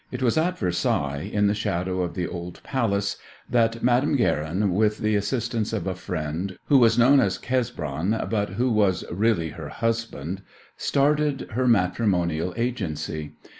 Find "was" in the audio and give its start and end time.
0.23-0.35, 6.79-6.97, 8.71-9.05